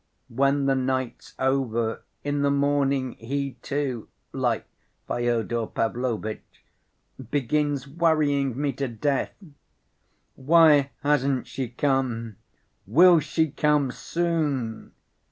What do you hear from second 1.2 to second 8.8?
over, in the morning, he, too, like Fyodor Pavlovitch, begins worrying me